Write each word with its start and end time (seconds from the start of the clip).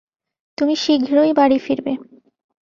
তুমি 0.57 0.73
শীঘ্রই 0.75 1.31
বাড়ি 1.33 1.57
ফিরবে। 1.59 1.93